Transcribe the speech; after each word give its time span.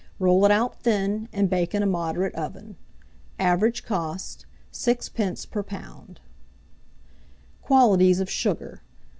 Roll 0.17 0.43
it 0.45 0.49
out 0.49 0.81
thin, 0.81 1.29
and 1.31 1.47
bake 1.47 1.75
in 1.75 1.83
a 1.83 1.85
moderate 1.85 2.33
oven. 2.33 2.75
Average 3.37 3.85
cost, 3.85 4.47
6d. 4.73 5.51
per 5.51 5.61
lb. 5.61 6.15
QUALITIES 7.61 8.19
OF 8.19 8.27
SUGAR. 8.27 8.81